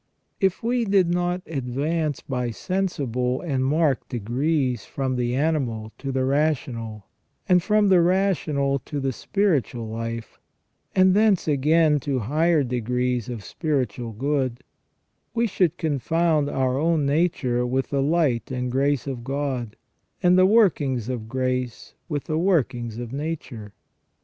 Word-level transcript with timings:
265 0.39 0.53
If 0.59 0.63
we 0.63 0.83
did 0.85 1.09
not 1.13 1.43
advance 1.45 2.21
by 2.21 2.49
sensible 2.49 3.39
and 3.41 3.63
marked 3.63 4.09
degrees 4.09 4.83
from 4.83 5.15
the 5.15 5.35
animal 5.35 5.91
to 5.99 6.11
the 6.11 6.25
rational, 6.25 7.05
and 7.47 7.61
from 7.61 7.89
the 7.89 8.01
rational 8.01 8.79
to 8.79 8.99
the 8.99 9.11
spiritual 9.11 9.87
life, 9.87 10.39
and 10.95 11.13
thence 11.13 11.47
again 11.47 11.99
to 11.99 12.17
higher 12.17 12.63
degrees 12.63 13.29
of 13.29 13.43
spiritual 13.43 14.11
good, 14.13 14.63
we 15.35 15.45
should 15.45 15.77
confound 15.77 16.49
our 16.49 16.79
own 16.79 17.05
nature 17.05 17.63
with 17.63 17.91
the 17.91 18.01
light 18.01 18.49
and 18.49 18.71
grace 18.71 19.05
of 19.05 19.23
God, 19.23 19.75
and 20.23 20.35
the 20.35 20.47
workings 20.47 21.09
of 21.09 21.29
grace 21.29 21.93
with 22.09 22.23
the 22.23 22.39
workings 22.39 22.97
of 22.97 23.13
nature. 23.13 23.75